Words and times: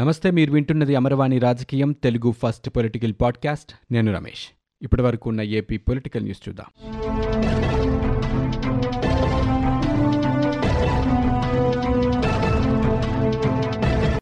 నమస్తే 0.00 0.30
మీరు 0.30 0.52
వింటున్నది 0.52 0.96
అమరవాణి 0.96 1.38
రాజకీయం 1.38 1.92
తెలుగు 1.92 2.34
ఫస్ట్ 2.42 2.70
పొలిటికల్ 2.70 3.12
పాడ్కాస్ట్. 3.20 3.92
నేను 3.92 4.14
రమేష్. 4.14 4.54
ఇప్పటి 4.82 5.02
వరకు 5.02 5.28
ఉన్న 5.28 5.42
ఏపీ 5.42 5.76
పొలిటికల్ 5.76 6.22
న్యూస్ 6.22 6.48
చూద్దాం. 6.48 6.66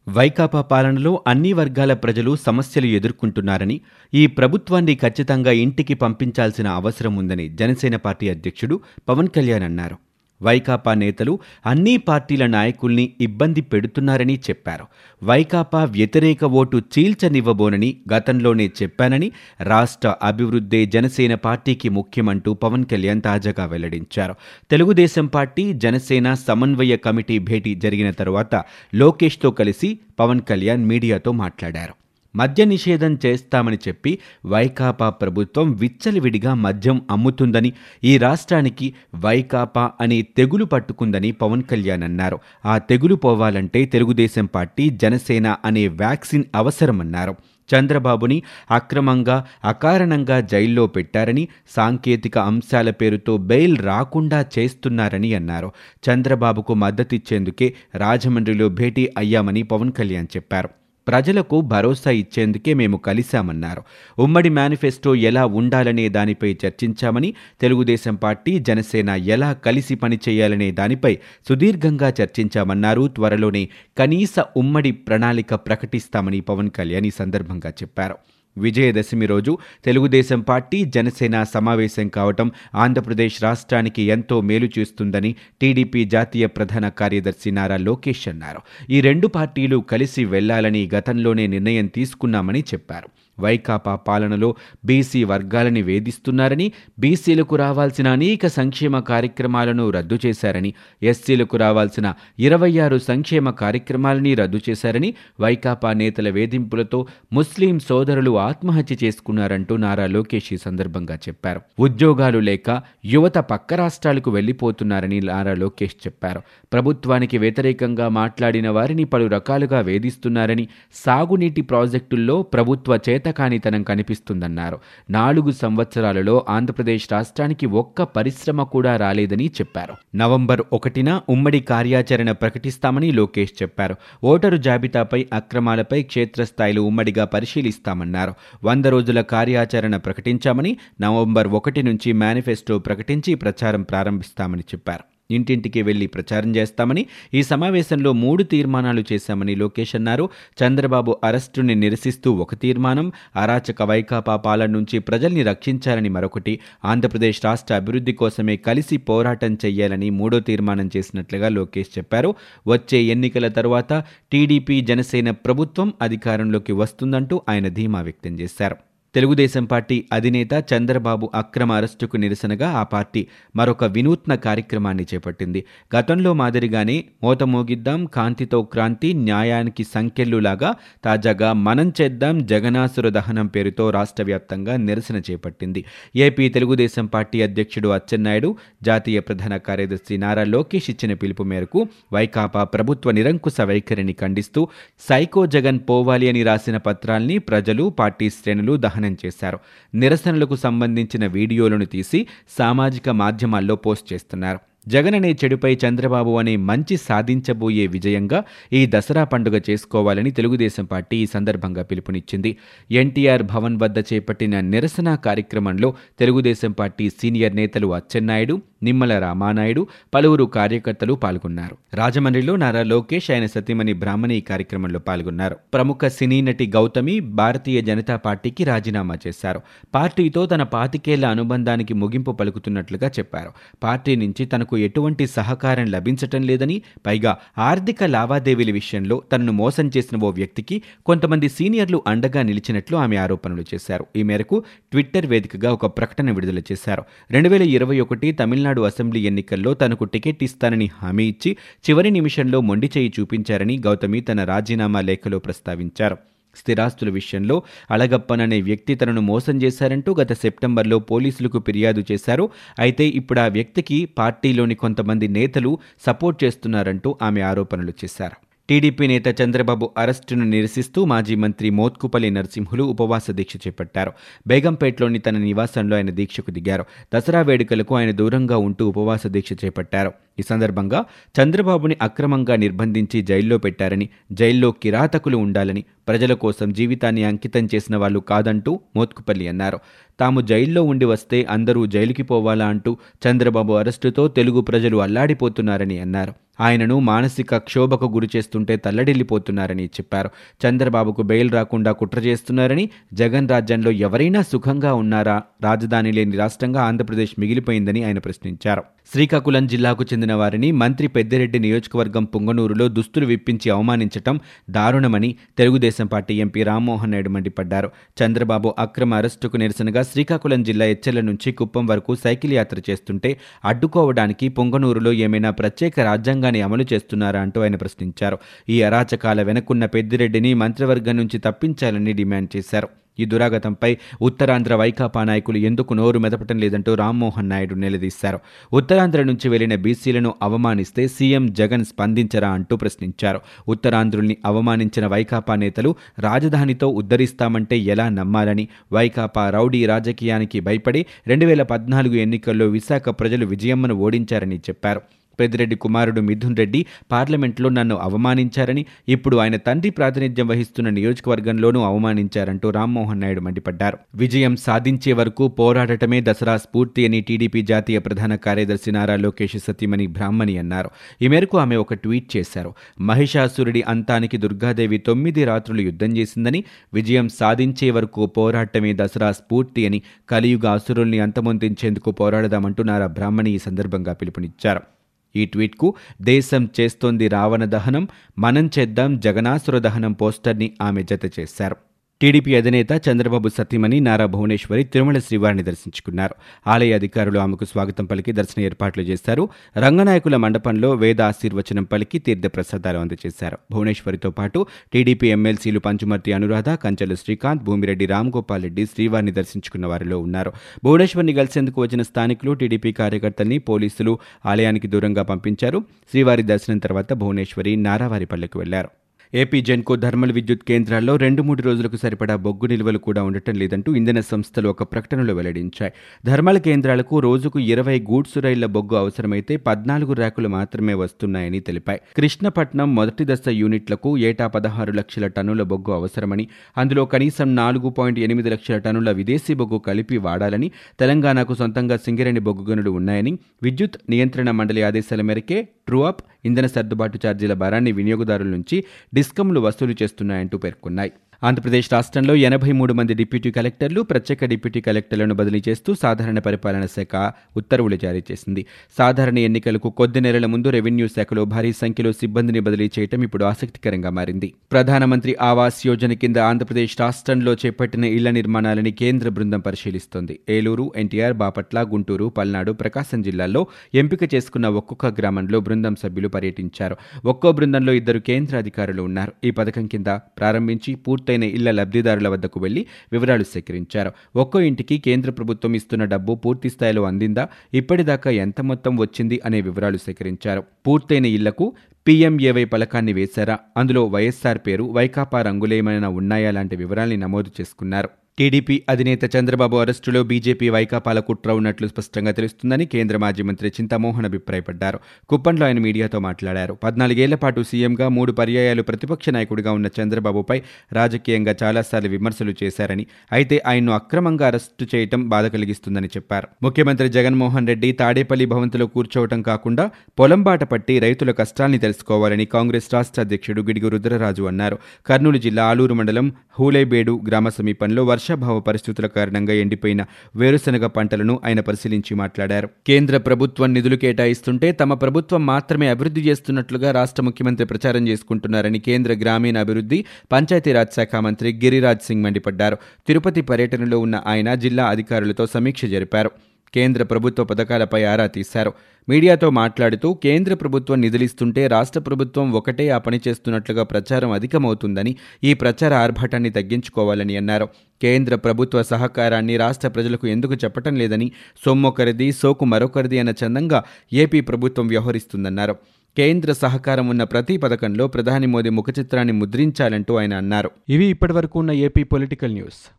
వైకాపా 0.08 0.62
పాలనలో 0.62 1.24
అన్ని 1.26 1.52
వర్గాల 1.52 1.94
ప్రజలు 1.94 2.36
సమస్యలు 2.36 2.86
ఎదుర్కొంటున్నారని 2.86 3.80
ఈ 4.14 4.26
ప్రభుత్వాన్ని 4.26 4.94
ఖచ్చితంగా 4.94 5.50
ఇంటికి 5.50 5.94
పంపించాల్సిన 5.94 6.68
అవసరం 6.68 7.16
ఉందని 7.16 7.48
జనసేన 7.48 7.96
పార్టీ 7.96 8.28
అధ్యక్షుడు 8.28 8.80
పవన్ 9.08 9.28
కళ్యాణ్ 9.28 9.62
అన్నారు. 9.62 10.07
వైకాపా 10.42 10.94
నేతలు 10.94 11.38
అన్ని 11.66 11.96
పార్టీల 11.96 12.46
నాయకుల్ని 12.46 13.12
ఇబ్బంది 13.20 13.60
పెడుతున్నారని 13.60 14.36
చెప్పారు. 14.36 14.86
వైకాపా 15.24 15.84
వ్యతిరేక 15.84 16.44
ఓటు 16.44 16.82
చీల్చనివ్వబోనని 16.98 17.96
గతంలోనే 18.14 18.70
చెప్పానని 18.82 19.32
రాష్ట్ర 19.60 20.14
అభివృద్ధే 20.22 20.86
జనసేన 20.86 21.34
పార్టీకి 21.34 21.88
ముఖ్యమంటూ 21.88 22.54
పవన్ 22.54 22.84
కళ్యాణ్ 22.84 23.22
తాజాగా 23.22 23.64
వెల్లడించారు. 23.64 24.34
తెలుగుదేశం 24.70 25.26
పార్టీ 25.26 25.72
జనసేన 25.72 26.34
సమన్వయ 26.34 26.96
కమిటీ 26.96 27.38
భేటీ 27.38 27.74
జరిగిన 27.74 28.10
తరువాత 28.10 28.64
లోకేష్తో 28.94 29.50
కలిసి 29.50 29.98
పవన్ 30.20 30.40
కళ్యాణ్ 30.40 30.84
మీడియాతో 30.84 31.32
మాట్లాడారు. 31.32 32.07
మద్య 32.38 32.64
నిషేధం 32.64 33.18
చేస్తామని 33.26 33.78
చెప్పి 33.88 34.18
వైకాపా 34.46 35.10
ప్రభుత్వం 35.10 35.72
విచ్చలివిడిగా 35.72 36.54
మద్యం 36.54 37.02
అమ్ముతుందని 37.10 37.72
ఈ 38.04 38.18
రాష్ట్రానికి 38.18 38.94
వైకాపా 39.14 39.90
అనే 40.00 40.22
తెగులు 40.22 40.64
పట్టుకుందని 40.64 41.32
పవన్ 41.32 41.62
కళ్యాణ్ 41.62 42.02
అన్నారు. 42.02 42.38
ఆ 42.66 42.78
తెగులు 42.78 43.14
పోవాలంటే 43.14 43.84
తెలుగుదేశం 43.84 44.46
పార్టీ 44.46 44.88
జనసేన 44.88 45.56
అనే 45.64 45.88
వ్యాక్సిన్ 45.88 46.44
అవసరమన్నారు. 46.54 47.34
చంద్రబాబుని 47.68 48.42
అక్రమంగా 48.70 49.44
అకారణంగా 49.64 50.40
జైల్లో 50.40 50.86
పెట్టారని 50.86 51.48
సాంకేతిక 51.76 52.38
అంశాల 52.38 52.90
పేరుతో 52.90 53.36
బెయిల్ 53.36 53.78
రాకుండా 53.78 54.46
చేస్తున్నారని 54.58 55.34
అన్నారు. 55.34 55.72
చంద్రబాబుకు 56.10 56.74
మద్దతిచ్చేందుకే 56.74 57.74
రాజమండ్రిలో 57.94 58.68
భేటీ 58.68 59.12
అయ్యామని 59.18 59.62
పవన్ 59.62 59.92
కళ్యాణ్ 59.92 60.26
చెప్పారు. 60.36 60.68
ప్రజలకు 61.08 61.60
భరోసా 61.60 62.10
ఇచ్చేందుకే 62.10 62.74
మేము 62.74 62.96
కలిశామన్నారు. 62.96 63.82
ఉమ్మడి 64.18 64.48
మేనిఫెస్టో 64.48 65.14
ఎలా 65.14 65.46
ఉండాలనే 65.46 66.08
దానిపై 66.08 66.56
చర్చించామని 66.66 67.34
తెలుగుదేశం 67.60 68.14
పార్టీ 68.14 68.58
జనసేన 68.58 69.08
ఎలా 69.08 69.52
కలిసి 69.52 69.94
పనిచేయాలనే 69.94 70.70
దానిపై 70.70 71.18
సుదీర్ఘంగా 71.48 72.08
చర్చించామన్నారు. 72.22 73.08
త్వరలోనే 73.08 73.68
కనీస 73.98 74.34
ఉమ్మడి 74.56 74.90
ప్రణాళిక 74.92 75.54
ప్రకటిస్తామని 75.54 76.40
పవన్ 76.40 76.70
కళ్యాణ్ 76.70 77.06
ఈ 77.06 77.10
సందర్భంగా 77.10 77.70
చెప్పారు. 77.70 78.16
విజయదశమి 78.58 79.26
రోజు 79.26 79.58
తెలుగుదేశం 79.84 80.40
పార్టీ 80.40 80.84
జనసేన 80.84 81.42
సమావేశం 81.42 82.08
కావటం 82.08 82.50
ఆంధ్రప్రదేశ్ 82.74 83.42
రాష్ట్రానికి 83.42 84.02
ఎంతో 84.02 84.40
మేలు 84.40 84.68
చేస్తుందని 84.78 85.36
టీడీపీ 85.60 86.04
జాతీయ 86.04 86.46
ప్రధాన 86.46 86.88
కార్యదర్శి 86.88 87.50
నారా 87.50 87.76
లోకేష్ 87.76 88.28
అన్నారు. 88.28 88.62
ఈ 88.90 89.00
రెండు 89.00 89.26
పార్టీలు 89.26 89.78
కలిసి 89.92 90.24
వెళ్ళాలని 90.24 90.90
గతంలోనే 90.94 91.46
నిర్ణయం 91.46 91.86
తీసుకున్నామని 91.86 92.60
చెప్పారు. 92.60 93.08
వైకాపా 93.40 93.94
పాలనలో 93.94 94.54
బీసీ 94.84 95.24
వర్గాలని 95.24 95.82
వేధిస్తున్నారని 95.82 96.72
బీసీలకు 96.98 97.56
రావాల్సిన 97.56 98.08
అనేక 98.08 98.46
సంక్షేమ 98.46 98.98
కార్యక్రమాలను 98.98 99.90
రద్దు 99.90 100.18
చేశారని 100.26 100.74
ఎస్సీలకు 101.02 101.56
రావాల్సిన 101.56 102.14
ఇరవై 102.38 102.78
ఆరు 102.78 102.98
సంక్షేమ 102.98 103.50
కార్యక్రమాలని 103.50 104.34
రద్దు 104.34 104.60
చేశారని 104.70 105.14
వైకాపా 105.40 105.92
నేతల 105.92 106.28
వేధింపులతో 106.28 107.06
ముస్లిం 107.32 107.78
సోదరులు 107.78 108.38
ఆత్మహత్య 108.38 108.96
చేసుకున్నారంటూ 109.04 109.76
నారా 109.76 110.06
లోకేష్ 110.06 110.52
ఈ 110.52 110.56
సందర్భంగా 110.56 111.14
చెప్పారు. 111.14 111.60
ఉద్యోగాలు 111.78 112.38
లేక 112.38 112.82
యువత 113.04 113.38
పక్క 113.38 113.74
రాష్ట్రాలకు 113.74 114.30
వెళ్ళిపోతున్నారని 114.30 115.20
నారా 115.20 115.54
లోకేష్ 115.54 115.96
చెప్పారు. 116.06 116.42
ప్రభుత్వానికి 116.72 117.38
వ్యతిరేకంగా 117.38 118.08
మాట్లాడిన 118.08 118.68
వారిని 118.68 119.04
పలు 119.04 119.26
రకాలుగా 119.26 119.80
వేధిస్తున్నారని 119.80 120.68
సాగునీటి 120.94 121.60
ప్రాజెక్టుల్లో 121.60 122.42
ప్రభుత్వ 122.42 122.98
చేత 123.08 123.27
చేతకానితనం 123.28 123.82
కనిపిస్తుందన్నారు. 123.82 124.78
నాలుగు 125.10 125.50
సంవత్సరాలలో 125.50 126.46
ఆంధ్రప్రదేశ్ 126.48 127.12
రాష్ట్రానికి 127.12 127.66
ఒక్క 127.66 128.02
పరిశ్రమ 128.02 128.62
కూడా 128.62 128.96
రాలేదని 128.96 129.46
చెప్పారు. 129.46 129.94
నవంబర్ 130.16 130.62
ఒకటిన 130.72 131.20
ఉమ్మడి 131.28 131.60
కార్యాచరణ 131.60 132.32
ప్రకటిస్తామని 132.32 133.12
లోకేష్ 133.12 133.62
చెప్పారు. 133.62 133.96
ఓటరు 134.24 134.56
జాబితాపై 134.56 135.26
అక్రమాలపై 135.32 136.02
క్షేత్రస్థాయిలో 136.02 136.82
ఉమ్మడిగా 136.82 137.24
పరిశీలిస్తామన్నారు. 137.24 138.34
వంద 138.64 138.84
రోజుల 138.84 139.20
కార్యాచరణ 139.20 139.96
ప్రకటించామని 139.96 140.76
నవంబర్ 141.00 141.48
ఒకటి 141.48 141.82
నుంచి 141.82 142.12
మేనిఫెస్టో 142.12 142.78
ప్రకటించి 142.78 143.34
ప్రచారం 143.34 143.82
ప్రారంభిస్తామని 143.82 144.60
చెప్పారు. 144.60 145.17
ఇంటింటికి 145.30 145.82
వెళ్ళి 145.82 146.06
ప్రచారం 146.06 146.56
చేస్తామని 146.56 147.06
ఈ 147.34 147.42
సమావేశంలో 147.42 148.12
మూడు 148.12 148.42
తీర్మానాలు 148.42 149.04
చేశామని 149.12 149.54
లోకేష్ 149.54 149.94
అన్నారు. 149.94 150.28
చంద్రబాబు 150.62 151.16
అరెస్టుని 151.24 151.74
నిరసిస్తూ 151.74 152.32
ఒక 152.32 152.54
తీర్మానం 152.54 153.12
అరాచక 153.36 153.82
వైకాపా 153.82 154.36
పాలన 154.36 154.70
నుంచి 154.70 154.98
ప్రజల్ని 154.98 155.42
రక్షించాలని 155.42 156.08
మరొకటి 156.08 156.58
ఆంధ్రప్రదేశ్ 156.84 157.44
రాష్ట్ర 157.44 157.74
అభివృద్ధి 157.74 158.12
కోసమే 158.12 158.56
కలిసి 158.56 158.96
పోరాటం 158.96 159.58
చేయాలని 159.64 160.10
మూడో 160.10 160.40
తీర్మానం 160.40 160.90
చేసినట్లుగా 160.96 161.48
లోకేష్ 161.48 161.98
చెప్పారు. 161.98 162.34
వచ్చే 162.66 163.02
ఎన్నికల 163.02 163.48
తరువాత 163.48 163.92
టీడీపీ 164.32 164.80
జనసేన 164.80 165.30
ప్రభుత్వం 165.30 165.92
అధికారంలోకి 166.02 166.72
వస్తుందంటూ 166.72 167.42
ఆయన 167.48 167.68
ధీమా 167.68 168.00
వ్యక్తం 168.00 168.40
చేశారు. 168.40 168.87
తెలుగుదేశం 169.18 169.64
పార్టీ 169.64 169.96
అధినేత 170.12 170.52
చంద్రబాబు 170.70 171.26
అక్రమ 171.34 171.70
అరెస్టుకు 171.72 172.16
నిరసనగా 172.16 172.66
ఆ 172.70 172.82
పార్టీ 172.82 173.20
మరొక 173.56 173.84
వినూత్న 173.94 174.32
కార్యక్రమాన్ని 174.44 175.04
చేపట్టింది. 175.14 175.60
గతంలో 175.96 176.30
మాదిరిగానే 176.32 177.04
మోత 177.24 177.42
మోగిద్దాం 177.52 178.00
కాంతితో 178.16 178.58
క్రాంతి 178.62 179.08
న్యాయానికి 179.14 179.84
సంకెళ్ళులాగా 179.94 180.70
తాజాగా 181.04 181.48
మనం 181.52 181.88
చేద్దాం 182.00 182.46
జగనాసుర 182.46 183.08
దహనం 183.08 183.46
పేరుతో 183.46 183.86
రాష్ట్ర 183.90 184.24
వ్యాప్తంగా 184.24 184.76
నిరసన 184.76 185.22
చేపట్టింది. 185.30 185.82
ఏపీ 186.16 186.46
తెలుగుదేశం 186.48 187.06
పార్టీ 187.06 187.40
అధ్యక్షుడు 187.42 187.88
అచ్చెన్నాయుడు 187.88 188.52
జాతీయ 188.82 189.20
ప్రధాన 189.20 189.56
కార్యదర్శి 189.68 190.16
నారా 190.18 190.46
లోకేష్ 190.54 190.90
ఇచ్చిన 190.90 191.14
పిలుపు 191.14 191.42
మేరకు 191.42 191.82
వైకాపా 192.12 192.64
ప్రభుత్వ 192.76 193.10
నిరంకుశ 193.10 193.60
వైఖరిని 193.72 194.16
ఖండిస్తూ 194.22 194.62
సైకో 195.08 195.46
జగన్ 195.46 195.82
పోవాలి 195.90 196.28
అని 196.28 196.42
రాసిన 196.42 196.76
పత్రాల్ని 196.86 197.38
ప్రజలు 197.50 197.86
పార్టీ 197.98 198.28
శ్రేణులు 198.30 198.74
దహనం 198.76 199.06
దహనం 199.08 199.16
చేశారు. 199.26 199.58
నిరసనలకు 199.94 200.56
సంబంధించిన 200.56 201.26
వీడియోలను 201.26 201.84
తీసి 201.84 202.26
సామాజిక 202.58 203.08
మాధ్యమాల్లో 203.08 203.76
పోస్ట్ 203.76 204.12
చేస్తున్నారు. 204.12 204.67
జగన్ 204.88 205.14
అనే 205.14 205.30
చెడుపై 205.44 205.78
చంద్రబాబు 205.84 206.38
అనే 206.38 206.56
మంచి 206.56 206.96
సాధించబోయే 206.96 207.86
విజయంగా 207.86 208.44
ఈ 208.72 208.86
దసరా 208.86 209.24
పండుగ 209.24 209.60
చేసుకోవాలని 209.70 210.30
తెలుగుదేశం 210.30 210.84
పార్టీ 210.84 211.16
ఈ 211.16 211.26
సందర్భంగా 211.26 211.82
పిలుపునిచ్చింది. 211.82 212.56
ఎన్టీఆర్ 212.90 213.42
భవన్ 213.42 213.78
వద్ద 213.82 213.98
చేపట్టిన 213.98 214.60
నిరసన 214.60 215.14
కార్యక్రమంలో 215.14 215.94
తెలుగుదేశం 216.18 216.72
పార్టీ 216.72 217.10
సీనియర్ 217.10 217.56
నేతలు 217.56 217.94
అచ్చెన్నాయుడు 217.94 218.62
నిమ్మల 218.82 219.18
రామానాయుడు 219.18 219.86
పలువురు 220.14 220.44
కార్యకర్తలు 220.44 221.14
పాల్గొన్నారు. 221.14 221.76
రాజమండ్రిలో 221.94 222.56
నారా 222.56 222.82
లోకేష్ 222.82 223.30
ఆయన 223.30 223.46
సతీమణి 223.46 223.92
బ్రాహ్మణి 223.92 224.36
ఈ 224.36 224.40
కార్యక్రమంలో 224.40 224.98
పాల్గొన్నారు. 224.98 225.56
ప్రముఖ 225.74 226.06
సినీ 226.06 226.40
నటి 226.40 226.66
గౌతమి 226.66 227.20
భారతీయ 227.20 227.80
జనతా 227.80 228.16
పార్టీకి 228.16 228.64
రాజీనామా 228.64 229.18
చేశారు. 229.26 229.60
పార్టీతో 229.94 230.46
తన 230.46 230.62
పాతికేళ్ళ 230.62 231.26
అనుబంధానికి 231.26 231.94
ముగింపు 231.94 232.30
పలుకుతున్నట్లుగా 232.30 233.08
చెప్పారు. 233.08 233.50
పార్టీ 233.82 234.16
నుంచి 234.16 234.44
తనకు 234.46 234.77
ఎటువంటి 234.78 235.26
సహకారం 235.26 235.86
లభించటం 235.86 236.42
లేదని 236.42 236.82
పైగా 237.06 237.36
ఆర్థిక 237.58 238.04
లావాదేవీల 238.04 238.72
విషయంలో 238.72 239.22
తనను 239.32 239.52
మోసం 239.52 239.90
చేసిన 239.96 240.18
ఓ 240.18 240.30
వ్యక్తికి 240.30 240.82
కొంతమంది 241.06 241.48
సీనియర్లు 241.48 242.02
అండగా 242.06 242.42
నిలిచినట్లు 242.42 242.96
ఆమె 242.96 243.16
ఆరోపణలు 243.16 243.64
చేశారు. 243.74 244.06
ఈ 244.16 244.22
మేరకు 244.22 244.64
ట్విట్టర్ 244.92 245.26
వేదికగా 245.26 245.72
ఒక 245.72 245.86
ప్రకటన 245.86 246.30
విడుదల 246.30 246.58
చేశారు. 246.58 247.04
రెండు 247.30 247.48
వేల 247.48 247.62
ఇరవై 247.62 248.00
ఒకటి 248.00 248.32
తమిళనాడు 248.32 248.80
అసెంబ్లీ 248.80 249.20
ఎన్నికల్లో 249.20 249.74
తనకు 249.74 250.04
టికెట్ 250.04 250.44
ఇస్తానని 250.44 250.90
హామీ 251.02 251.26
ఇచ్చి 251.28 251.56
చివరి 251.90 252.10
నిమిషంలో 252.10 252.60
మొండి 252.60 252.90
చేయి 252.96 253.12
చూపించారని 253.20 253.78
గౌతమి 253.86 254.20
తన 254.20 254.44
రాజీనామా 254.44 255.00
లేఖలో 255.00 255.38
ప్రస్తావించారు. 255.38 256.18
స్థిరాస్తుల 256.56 257.10
విషయంలో 257.10 257.62
అళగప్పన్ 257.90 258.40
అనే 258.40 258.60
వ్యక్తి 258.60 258.94
తనను 258.94 259.20
మోసం 259.20 259.62
చేశారంటూ 259.62 260.14
గత 260.14 260.32
సెప్టెంబర్లో 260.32 260.98
పోలీసులకు 260.98 261.58
ఫిర్యాదు 261.58 262.04
చేశారు. 262.12 262.50
అయితే 262.78 263.06
ఇప్పుడు 263.06 263.40
ఆ 263.40 263.46
వ్యక్తికి 263.46 264.04
పార్టీలోని 264.18 264.74
కొంతమంది 264.74 265.28
నేతలు 265.28 265.78
సపోర్ట్ 266.06 266.44
చేస్తున్నారంటూ 266.44 267.16
ఆమె 267.22 267.40
ఆరోపణలు 267.40 267.92
చేశారు. 268.04 268.36
టీడీపీ 268.68 269.06
నేత 269.06 269.42
చంద్రబాబు 269.42 269.90
అరెస్టును 269.96 270.44
నిరసిస్తూ 270.44 271.04
మాజీ 271.04 271.34
మంత్రి 271.34 271.70
మోత్కుపల్లి 271.70 272.30
నరసింహులు 272.30 272.84
ఉపవాస 272.84 273.30
దీక్ష 273.30 273.56
చేపట్టారు. 273.56 274.12
బేగంపేటలోని 274.46 275.18
తన 275.18 275.38
నివాసంలో 275.38 275.96
ఆయన 275.96 276.10
దీక్షకు 276.10 276.50
దిగారు. 276.50 276.84
దసరా 277.14 277.42
వేడుకలకు 277.42 277.96
ఆయన 277.96 278.10
దూరంగా 278.10 278.56
ఉంటూ 278.56 278.88
ఉపవాస 278.88 279.26
దీక్ష 279.26 279.52
చేపట్టారు. 279.64 280.12
ఈ 280.38 280.42
సందర్భంగా 280.42 281.04
చంద్రబాబుని 281.40 281.96
అక్రమంగా 282.02 282.56
నిర్బంధించి 282.56 283.22
జైల్లో 283.22 283.58
పెట్టారని 283.58 284.08
జైల్లో 284.32 284.70
కిరాతకులు 284.70 285.36
ఉండాలని 285.36 285.84
ప్రజల 286.08 286.32
కోసం 286.32 286.72
జీవితాన్ని 286.72 287.24
అంకితం 287.24 287.68
చేసిన 287.74 287.96
వాళ్ళు 287.96 288.18
కాదంటూ 288.20 288.80
మోత్కుపల్లి 288.96 289.48
అన్నారు. 289.48 289.78
తాము 290.20 290.40
జైల్లో 290.40 290.82
ఉండి 290.82 291.04
వస్తే 291.04 291.46
అందరూ 291.50 291.86
జైలుకి 291.86 292.22
పోవాలా 292.22 292.66
అంటూ 292.66 292.96
చంద్రబాబు 293.26 293.72
అరెస్టుతో 293.72 294.28
తెలుగు 294.28 294.60
ప్రజలు 294.60 294.96
అల్లాడిపోతున్నారని 294.96 295.98
అన్నారు. 295.98 296.34
ఆయనను 296.60 296.98
మానసిక 296.98 297.56
క్షోభకు 297.56 298.04
గురి 298.04 298.28
చేస్తుంటే 298.36 298.76
తల్లడిల్లిపోతున్నారని 298.76 299.86
చెప్పారు. 299.86 300.30
చంద్రబాబుకు 300.66 301.22
బెయిల్ 301.22 301.50
రాకుండా 301.50 301.92
కుట్ర 301.92 302.18
చేస్తున్నారని 302.18 302.90
జగన్ 303.14 303.48
రాజ్యంలో 303.48 303.90
ఎవరైనా 303.90 304.42
సుఖంగా 304.42 304.94
ఉన్నారా? 304.94 305.42
రాజధాని 305.62 306.12
లేని 306.12 306.36
రాష్ట్రంగా 306.36 306.82
ఆంధ్రప్రదేశ్ 306.82 307.40
మిగిలిపోయిందని 307.40 308.04
ఆయన 308.04 308.18
ప్రశ్నించారు. 308.18 308.82
శ్రీకాకుళం 309.12 309.66
జిల్లాకు 309.66 310.04
చెందిన 310.04 310.27
వారిని 310.34 310.72
మంత్రి 310.72 311.08
పెద్దిరెడ్డి 311.08 311.58
నియోజకవర్గం 311.58 312.24
పుంగనూరులో 312.24 312.88
దుస్తులు 312.88 313.26
విప్పించి 313.26 313.70
అవమానించటం 313.70 314.40
దారుణమని 314.70 315.34
తెలుగుదేశం 315.58 316.06
పార్టీ 316.06 316.34
ఎంపీ 316.34 316.62
రామ్మోహన్ 316.62 317.10
నాయుడు 317.10 317.28
మండిపడ్డారు. 317.28 317.90
చంద్రబాబు 318.22 318.74
అక్రమ 318.78 319.14
అరెస్టుకు 319.14 319.56
నిరసనగా 319.56 320.02
శ్రీకాకుళం 320.02 320.62
జిల్లా 320.62 320.84
ఎచ్చెల 320.84 321.20
నుంచి 321.20 321.52
కుప్పం 321.52 321.86
వరకు 321.86 322.14
సైకిల్ 322.14 322.52
యాత్ర 322.52 322.80
చేస్తుంటే 322.90 323.40
అడ్డుకోవడానికి 323.64 324.48
పొంగనూరులో 324.48 325.12
ఏమైనా 325.12 325.50
ప్రత్యేక 325.50 326.00
రాజ్యాంగాన్ని 326.00 326.62
అమలు 326.62 326.84
చేస్తున్నారా 326.92 327.40
అంటూ 327.40 327.60
ఆయన 327.60 327.76
ప్రశ్నించారు. 327.76 328.38
ఈ 328.68 328.82
అరాచకాల 328.82 329.42
వెనుకున్న 329.42 329.86
పెద్దిరెడ్డిని 329.86 330.54
మంత్రివర్గం 330.54 331.16
నుంచి 331.16 331.38
తప్పించాలని 331.38 332.12
డిమాండ్ 332.12 332.56
చేశారు. 332.56 332.88
ఈ 333.20 333.24
దురాగతంపై 333.24 333.96
ఉత్తరాంధ్ర 334.22 334.74
వైకాపా 334.74 335.24
నాయకులు 335.24 335.58
ఎందుకు 335.58 335.94
నోరు 335.94 336.18
మెదపటం 336.18 336.58
లేదంటూ 336.58 336.94
రామ్మోహన్ 336.94 337.48
నాయుడు 337.48 337.74
నిలదీశారు. 337.74 338.38
ఉత్తరాంధ్ర 338.72 339.22
నుంచి 339.22 339.48
వెళ్ళిన 339.48 339.74
బీసీలను 339.74 340.34
అవమానిస్తే 340.42 341.08
సీఎం 341.08 341.52
జగన్ 341.52 341.84
స్పందించరా 341.84 342.50
అంటూ 342.50 342.76
ప్రశ్నించారు. 342.76 343.40
ఉత్తరాంధ్రుల్ని 343.68 344.36
అవమానించిన 344.46 345.06
వైకాపా 345.06 345.54
నేతలు 345.54 345.94
రాజధానితో 346.18 346.88
ఉద్ధరిస్తామంటే 346.88 347.78
ఎలా 347.78 348.08
నమ్మాలని? 348.08 348.68
వైకాపా 348.92 349.50
రౌడీ 349.50 349.86
రాజకీయానికి 349.86 350.60
భయపడి 350.60 351.06
రెండు 351.26 351.46
వేల 351.46 351.62
పద్నాలుగు 351.62 352.14
ఎన్నికల్లో 352.14 352.66
విశాఖ 352.66 353.08
ప్రజలు 353.08 353.46
విజయమ్మను 353.46 353.94
ఓడించారని 353.94 354.56
చెప్పారు. 354.56 355.00
పెద్దిరెడ్డి 355.40 355.76
కుమారుడు 355.76 356.20
మిథున్ 356.20 356.56
రెడ్డి 356.56 356.86
పార్లమెంట్లో 357.12 357.68
నన్ను 357.68 357.96
అవమానించారని 357.96 358.86
ఇప్పుడు 359.08 359.36
ఆయన 359.36 359.56
తండ్రి 359.56 359.90
ప్రాతినిధ్యం 359.90 360.48
వహిస్తున్న 360.48 360.88
నియోజకవర్గంలోనూ 360.90 361.82
అవమానించారంటూ 361.82 362.70
రామ్మోహన్ 362.70 363.20
నాయుడు 363.20 363.40
మండిపడ్డారు. 363.40 363.98
విజయం 364.14 364.56
సాధించే 364.56 365.12
వరకు 365.12 365.48
పోరాడటమే 365.48 366.20
దసరా 366.20 366.56
స్ఫూర్తి 366.56 367.06
అని 367.06 367.20
టీడీపీ 367.20 367.62
జాతీయ 367.62 367.98
ప్రధాన 367.98 368.34
కార్యదర్శి 368.34 368.92
నారా 368.92 369.16
లోకేష్ 369.16 369.56
సతీమణి 369.58 370.06
బ్రాహ్మణి 370.06 370.58
అన్నారు. 370.58 370.90
ఈ 371.22 371.28
మేరకు 371.28 371.58
ఆమె 371.58 371.76
ఒక 371.76 371.94
ట్వీట్ 371.94 372.36
చేశారు. 372.36 372.74
మహిషాసురుడి 373.00 373.82
అంతానికి 373.82 374.36
దుర్గాదేవి 374.36 374.98
తొమ్మిది 374.98 375.44
రాత్రులు 375.44 375.80
యుద్ధం 375.80 376.16
చేసిందని 376.16 376.64
విజయం 376.94 377.28
సాధించే 377.28 377.90
వరకు 377.90 378.26
పోరాటమే 378.26 378.92
దసరా 378.92 379.32
స్ఫూర్తి 379.32 379.86
అని 379.86 380.02
కలియుగ 380.30 380.68
అసురుల్ని 380.68 381.20
అంతమొందించేందుకు 381.20 382.10
పోరాడదామంటూ 382.10 382.82
నారా 382.82 383.06
బ్రాహ్మణి 383.06 383.50
ఈ 383.50 383.58
సందర్భంగా 383.58 384.12
పిలుపునిచ్చారు. 384.12 384.97
ఈ 385.36 385.44
ట్వీట్కు 385.44 385.94
దేశం 386.22 386.68
చేస్తోంది 386.80 387.28
రావణ 387.28 387.64
దహనం 387.64 388.08
మనం 388.38 388.70
చేద్దాం 388.78 389.20
జగనాసుర 389.20 389.78
దహనం 389.78 390.12
పోస్టర్ని 390.12 390.72
ఆమె 390.82 391.02
జత 391.02 391.40
చేశారు. 391.40 391.87
టీడీపీ 392.20 392.54
అధినేత 392.54 392.92
చంద్రబాబు 393.08 393.48
సతీమణి 393.48 394.00
నారా 394.00 394.26
భువనేశ్వరి 394.26 394.84
తిరుమల 394.84 395.18
శ్రీవారిని 395.18 395.62
దర్శించుకున్నారు. 395.62 396.34
ఆలయ 396.66 396.92
అధికారులు 396.92 397.38
ఆమెకు 397.38 397.64
స్వాగతం 397.64 398.04
పలికి 398.04 398.32
దర్శన 398.32 398.62
ఏర్పాట్లు 398.62 399.02
చేశారు. 399.02 399.48
రంగనాయకుల 399.76 400.36
మండపంలో 400.36 400.94
వేద 400.94 401.20
ఆశీర్వచనం 401.20 401.84
పలికి 401.84 402.18
తీర్థప్రసాదాలు 402.18 402.98
అందజేశారు. 402.98 403.58
భువనేశ్వరితో 403.70 404.30
పాటు 404.30 404.66
టీడీపీ 404.92 405.28
ఎమ్మెల్సీలు 405.28 405.78
పంచుమర్తి 405.78 406.32
అనురాధ 406.32 406.68
కంచెల 406.70 407.14
శ్రీకాంత్ 407.14 407.62
భూమిరెడ్డి 407.62 408.06
రామ్గోపాల్ 408.06 408.62
రెడ్డి 408.62 408.86
శ్రీవారిని 408.86 409.32
దర్శించుకున్న 409.32 409.86
వారిలో 409.86 410.18
ఉన్నారు. 410.18 410.52
భువనేశ్వరిని 410.84 411.32
కలిసేందుకు 411.32 411.80
వచ్చిన 411.82 412.02
స్థానికులు 412.02 412.52
టీడీపీ 412.52 412.92
కార్యకర్తల్ని 412.92 413.58
పోలీసులు 413.58 414.18
ఆలయానికి 414.46 414.86
దూరంగా 414.86 415.22
పంపించారు. 415.22 415.84
శ్రీవారి 416.10 416.42
దర్శనం 416.42 416.78
తర్వాత 416.78 417.12
భువనేశ్వరి 417.12 417.76
నారావారిపల్లెకు 417.76 418.58
వెళ్ళారు. 418.58 418.88
ఏపీ 419.34 419.60
జెన్కో 419.60 419.96
థర్మల్ 419.96 420.32
విద్యుత్ 420.32 420.62
కేంద్రాల్లో 420.68 421.16
రెండు 421.16 421.42
మూడు 421.42 421.62
రోజులకు 421.62 421.96
సరిపడా 421.96 422.36
బొగ్గు 422.36 422.66
నిల్వలు 422.66 422.98
కూడా 422.98 423.22
ఉండటం 423.22 423.54
లేదంటూ 423.54 423.94
ఇంధన 423.94 424.20
సంస్థలు 424.20 424.68
ఒక 424.68 424.82
ప్రకటనలో 424.82 425.34
వెల్లడించాయి. 425.34 425.92
థర్మల్ 426.26 426.58
కేంద్రాలకు 426.58 427.20
రోజుకు 427.20 427.58
ఇరవై 427.58 428.00
గూడ్స్ 428.00 428.38
రైళ్ళ 428.38 428.66
బొగ్గు 428.66 428.96
అవసరమైతే 428.96 429.56
పద్నాలుగు 429.56 430.12
ర్యాకులు 430.12 430.48
మాత్రమే 430.48 430.94
వస్తున్నాయని 430.94 431.60
తెలిపాయి. 431.60 432.00
కృష్ణపట్నం 432.16 432.94
మొదటి 432.94 433.24
దశ 433.24 433.48
యూనిట్లకు 433.48 434.18
ఏటా 434.18 434.46
పదహారు 434.46 434.92
లక్షల 434.92 435.26
టన్నుల 435.26 435.62
బొగ్గు 435.62 435.92
అవసరమని 435.92 436.48
అందులో 436.78 437.04
కనీసం 437.04 437.56
నాలుగు 437.56 437.90
పాయింట్ 437.90 438.18
ఎనిమిది 438.18 438.50
లక్షల 438.50 438.78
టన్నుల 438.78 439.10
విదేశీ 439.10 439.54
బొగ్గు 439.54 439.78
కలిపి 439.78 440.16
వాడాలని 440.16 440.70
తెలంగాణకు 441.00 441.54
సొంతంగా 441.54 441.96
సింగరేణి 441.96 442.40
బొగ్గు 442.40 442.70
గనులు 442.70 442.90
ఉన్నాయని 442.90 443.38
విద్యుత్ 443.62 443.98
నియంత్రణ 444.10 444.50
మండలి 444.50 444.82
ఆదేశాల 444.82 445.20
మేరకే 445.20 445.68
ట్రూఅప్ 445.86 446.22
ఇంధన 446.44 446.66
సర్దుబాటు 446.66 447.18
ఛార్జీల 447.26 447.52
భారాన్ని 447.52 447.92
వినియోగదారుల 447.92 448.46
నుంచి 448.46 448.84
డిస్కంలు 449.18 449.60
వసూలు 449.66 449.96
చేస్తున్నాయంటూ 450.02 450.58
పేర్కొన్నాయి. 450.66 451.12
ఆంధ్రప్రదేశ్ 451.42 451.88
రాష్ట్రంలో 451.92 452.34
ఎనభై 452.46 452.72
మూడు 452.72 452.92
మంది 452.98 453.14
డిప్యూటీ 453.18 453.50
కలెక్టర్లు 453.56 454.00
ప్రత్యేక 454.02 454.44
డిప్యూటీ 454.44 454.80
కలెక్టర్లను 454.86 455.34
బదిలీ 455.40 455.60
చేస్తూ 455.68 455.90
సాధారణ 456.00 456.38
పరిపాలన 456.38 456.86
శాఖ 456.86 457.14
ఉత్తర్వులు 457.56 457.96
జారీ 458.04 458.22
చేసింది. 458.30 458.62
సాధారణ 458.98 459.38
ఎన్నికలకు 459.38 459.88
కొద్ది 459.90 460.20
నెలల 460.20 460.46
ముందు 460.46 460.68
రెవెన్యూ 460.76 461.06
శాఖలో 461.16 461.42
భారీ 461.44 461.70
సంఖ్యలో 461.72 462.12
సిబ్బందిని 462.12 462.60
బదిలీ 462.60 462.88
చేయటం 462.96 463.20
ఇప్పుడు 463.22 463.44
ఆసక్తికరంగా 463.44 464.10
మారింది. 464.10 464.48
ప్రధానమంత్రి 464.72 465.34
ఆవాస్ 465.40 465.78
యోజన 465.86 466.12
కింద 466.12 466.40
ఆంధ్రప్రదేశ్ 466.48 466.96
రాష్ట్రంలో 467.00 467.54
చేపట్టిన 467.64 468.04
ఇళ్ళ 468.16 468.30
నిర్మాణాలని 468.30 468.92
కేంద్ర 469.02 469.28
బృందం 469.28 469.60
పరిశీలిస్తోంది. 469.60 470.36
ఏలూరు 470.56 470.92
ఎన్టీఆర్ 470.96 471.38
బాపట్ల 471.44 471.86
గుంటూరు 471.94 472.28
పల్నాడు 472.40 472.72
ప్రకాశం 472.72 473.22
జిల్లాల్లో 473.22 473.64
ఎంపిక 473.94 474.34
చేసుకున్న 474.34 474.66
ఒక్కొక్క 474.82 475.14
గ్రామంలో 475.20 475.60
బృందం 475.60 475.96
సభ్యులు 476.02 476.28
పర్యటించారు. 476.28 476.98
ఒక్కో 477.26 477.52
బృందంలో 477.52 477.92
ఇద్దరు 477.92 478.22
కేంద్ర 478.32 478.56
అధికారులు 478.64 479.02
ఉన్నారు. 479.02 479.34
ఈ 479.44 479.50
పథకం 479.50 479.86
కింద 479.86 480.10
ప్రారంభించి 480.40 480.90
పూర్తి 480.94 481.26
పూర్తయిన 481.28 481.56
ఇళ్ళ 481.56 481.70
లబ్ధిదారుల 481.70 482.28
వద్దకు 482.28 482.58
వెళ్ళి 482.60 482.82
వివరాలు 483.12 483.44
సేకరించారు. 483.44 484.10
ఒక్కో 484.36 484.58
ఇంటికి 484.60 484.96
కేంద్ర 484.98 485.30
ప్రభుత్వం 485.30 485.72
ఇస్తున్న 485.74 486.04
డబ్బు 486.04 486.32
పూర్తి 486.34 486.68
స్థాయిలో 486.70 487.02
అందిందా 487.02 487.44
ఇప్పటిదాకా 487.74 488.30
ఎంత 488.44 488.60
మొత్తం 488.60 488.92
వచ్చింది 488.96 489.36
అనే 489.44 489.60
వివరాలు 489.60 489.98
సేకరించారు. 490.06 490.62
పూర్తయిన 490.86 491.26
ఇళ్ళకు 491.26 491.66
పీఎంఏవై 492.06 492.64
పథకాన్ని 492.64 493.12
వేశారా? 493.12 493.58
అందులో 493.76 494.04
వైఎస్ఆర్ 494.06 494.60
పేరు 494.66 494.84
వైకాపా 494.84 495.42
రంగులేమైనా 495.42 496.08
ఉన్నాయా 496.20 496.50
లాంటి 496.50 496.76
వివరాల్ని 496.76 497.16
నమోదు 497.16 497.50
చేసుకున్నారు. 497.60 498.10
టీడీపీ 498.38 498.82
అధినేత 498.88 499.36
చంద్రబాబు 499.36 499.76
అరెస్టులో 499.76 500.22
బీజేపీ 500.22 500.68
వైకాపాల 500.68 501.18
కుట్ర 501.18 501.52
ఉన్నట్లు 501.52 501.88
స్పష్టంగా 501.88 502.30
తెలుస్తుందని 502.30 502.86
కేంద్ర 502.86 503.16
మాజీ 503.16 503.42
మంత్రి 503.42 503.68
చింతమోహన్ 503.68 504.24
అభిప్రాయపడ్డారు. 504.24 504.98
కుప్పంలో 505.28 505.66
ఆయన 505.66 505.78
మీడియాతో 505.78 506.18
మాట్లాడారు. 506.18 506.74
పద్నాలుగేళ్ళ 506.74 507.34
పాటు 507.34 507.62
సీఎంగా 507.62 508.08
మూడు 508.08 508.32
పర్యాయాలు 508.32 508.82
ప్రతిపక్ష 508.82 509.28
నాయకుడిగా 509.28 509.72
ఉన్న 509.72 509.88
చంద్రబాబుపై 510.00 510.62
రాజకీయంగా 510.92 511.54
చాలాసార్లు 511.62 512.10
విమర్శలు 512.10 512.54
చేశారని 512.62 513.06
అయితే 513.32 513.62
ఆయన్ను 513.66 513.92
అక్రమంగా 513.92 514.46
అరెస్టు 514.46 514.86
చేయటం 514.94 515.28
బాధ 515.28 515.46
కలిగిస్తుందని 515.46 516.06
చెప్పారు. 516.06 516.48
ముఖ్యమంత్రి 516.62 517.08
జగన్మోహన్ 517.08 517.66
రెడ్డి 517.66 517.92
తాడేపల్లి 517.92 518.46
భవంతిలో 518.46 518.86
కూర్చోవటం 518.86 519.42
కాకుండా 519.42 519.90
పొలం 520.18 520.42
బాట 520.42 520.64
పట్టి 520.64 520.98
రైతుల 520.98 521.30
కష్టాల్ని 521.30 521.78
తెలుసుకోవాలని 521.78 522.44
కాంగ్రెస్ 522.44 522.94
రాష్ట్ర 522.94 523.20
అధ్యక్షుడు 523.20 523.62
గిడిగు 523.62 523.88
రుద్రరాజు 523.88 524.42
అన్నారు. 524.42 524.78
కర్నూలు 525.06 525.38
జిల్లా 525.38 525.64
ఆలూరు 525.64 525.94
మండలం 525.94 526.32
హూలేబేడు 526.60 527.20
గ్రామ 527.28 527.48
సమీపంలో 527.48 528.04
వర్షాభావ 528.30 528.60
పరిస్థితుల 528.60 529.06
కారణంగా 529.06 529.52
ఎండిపోయిన 529.52 530.04
వేరుశనగ 530.36 530.86
పంటలను 530.86 531.34
ఆయన 531.44 531.60
పరిశీలించి 531.60 532.14
మాట్లాడారు. 532.14 532.68
కేంద్ర 532.86 533.16
ప్రభుత్వం 533.16 533.74
నిధులు 533.74 533.96
కేటాయిస్తుంటే 533.96 534.72
తమ 534.72 534.94
ప్రభుత్వం 534.94 535.46
మాత్రమే 535.46 535.88
అభివృద్ధి 535.88 536.20
చేస్తున్నట్లుగా 536.20 536.90
రాష్ట్ర 536.90 537.22
ముఖ్యమంత్రి 537.22 537.66
ప్రచారం 537.66 538.08
చేసుకుంటున్నారని 538.08 538.78
కేంద్ర 538.78 539.12
గ్రామీణ 539.12 539.58
అభివృద్ధి 539.58 540.04
పంచాయతీరాజ్ 540.32 540.94
శాఖ 540.96 541.16
మంత్రి 541.16 541.60
గిరిరాజ్ 541.64 542.04
సింగ్ 542.08 542.22
మండిపడ్డారు. 542.24 542.78
తిరుపతి 543.08 543.40
పర్యటనలో 543.40 543.98
ఉన్న 543.98 544.22
ఆయన 544.26 544.54
జిల్లా 544.54 544.84
అధికారులతో 544.84 545.46
సమీక్ష 545.46 545.84
జరిపారు. 545.84 546.30
కేంద్ర 546.74 547.02
ప్రభుత్వ 547.02 547.44
పథకాలపై 547.44 548.04
ఆరా 548.04 548.26
తీశారు. 548.26 548.72
మీడియాతో 549.08 549.50
మాట్లాడుతూ 549.50 550.14
కేంద్ర 550.14 550.54
ప్రభుత్వం 550.54 551.00
నిధులిస్తుంటే 551.00 551.66
రాష్ట్ర 551.66 552.00
ప్రభుత్వం 552.00 552.52
ఒకటే 552.52 552.88
ఆ 552.88 552.98
పని 552.98 553.20
చేస్తున్నట్లుగా 553.28 553.82
ప్రచారం 553.82 554.30
అధికమవుతుందని 554.30 555.16
ఈ 555.44 555.54
ప్రచార 555.54 555.94
ఆర్భాటాన్ని 555.94 556.50
తగ్గించుకోవాలని 556.50 557.36
అన్నారు. 557.36 557.68
కేంద్ర 558.02 558.36
ప్రభుత్వ 558.36 558.82
సహకారాన్ని 558.82 559.56
రాష్ట్ర 559.56 559.88
ప్రజలకు 559.88 560.26
ఎందుకు 560.26 560.54
చెప్పటం 560.54 560.96
లేదని 560.96 561.32
సొమ్మొకరిది 561.64 562.32
సోకు 562.32 562.64
మరొకరిది 562.64 563.18
అన్న 563.18 563.34
చందంగా 563.44 563.84
ఏపీ 564.12 564.40
ప్రభుత్వం 564.40 564.86
వ్యవహరిస్తుందన్నారు. 564.86 565.76
కేంద్ర 566.16 566.52
సహకారం 566.52 567.08
ఉన్న 567.08 567.24
ప్రతి 567.24 567.56
పథకంలో 567.56 568.06
ప్రధాని 568.06 568.46
మోదీ 568.46 568.68
ముఖచిత్రాన్ని 568.68 569.32
ముద్రించాలంటూ 569.32 570.16
ఆయన 570.16 570.34
అన్నారు. 570.34 570.70
ఇవి 570.88 571.04
ఇప్పటివరకు 571.04 571.58
ఉన్న 571.58 571.70
ఏపీ 571.70 572.02
పొలిటికల్ 572.02 572.52
న్యూస్. 572.52 572.97